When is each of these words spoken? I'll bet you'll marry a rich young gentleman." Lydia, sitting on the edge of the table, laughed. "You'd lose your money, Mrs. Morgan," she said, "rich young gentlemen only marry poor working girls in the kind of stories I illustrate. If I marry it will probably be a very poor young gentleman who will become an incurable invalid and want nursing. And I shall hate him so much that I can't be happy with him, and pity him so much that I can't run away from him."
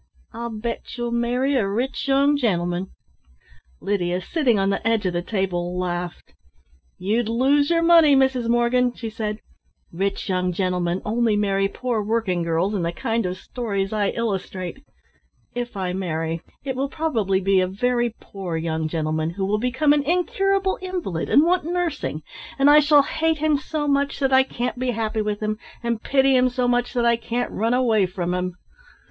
I'll 0.33 0.49
bet 0.49 0.97
you'll 0.97 1.11
marry 1.11 1.53
a 1.55 1.67
rich 1.67 2.07
young 2.07 2.35
gentleman." 2.35 2.87
Lydia, 3.79 4.19
sitting 4.19 4.57
on 4.57 4.71
the 4.71 4.87
edge 4.87 5.05
of 5.05 5.13
the 5.13 5.21
table, 5.21 5.77
laughed. 5.77 6.33
"You'd 6.97 7.29
lose 7.29 7.69
your 7.69 7.83
money, 7.83 8.15
Mrs. 8.15 8.49
Morgan," 8.49 8.95
she 8.95 9.11
said, 9.11 9.41
"rich 9.91 10.27
young 10.27 10.53
gentlemen 10.53 11.03
only 11.05 11.35
marry 11.35 11.67
poor 11.67 12.01
working 12.01 12.41
girls 12.41 12.73
in 12.73 12.81
the 12.81 12.91
kind 12.91 13.27
of 13.27 13.37
stories 13.37 13.93
I 13.93 14.09
illustrate. 14.09 14.79
If 15.53 15.77
I 15.77 15.93
marry 15.93 16.41
it 16.63 16.75
will 16.75 16.89
probably 16.89 17.39
be 17.39 17.59
a 17.61 17.67
very 17.67 18.15
poor 18.19 18.57
young 18.57 18.87
gentleman 18.87 19.29
who 19.29 19.45
will 19.45 19.59
become 19.59 19.93
an 19.93 20.01
incurable 20.01 20.79
invalid 20.81 21.29
and 21.29 21.43
want 21.43 21.63
nursing. 21.63 22.23
And 22.57 22.71
I 22.71 22.79
shall 22.79 23.03
hate 23.03 23.37
him 23.37 23.55
so 23.55 23.87
much 23.87 24.17
that 24.17 24.33
I 24.33 24.41
can't 24.41 24.79
be 24.79 24.89
happy 24.97 25.21
with 25.21 25.41
him, 25.41 25.59
and 25.83 26.01
pity 26.01 26.35
him 26.35 26.49
so 26.49 26.67
much 26.67 26.91
that 26.95 27.05
I 27.05 27.17
can't 27.17 27.51
run 27.51 27.75
away 27.75 28.07
from 28.07 28.33
him." 28.33 28.55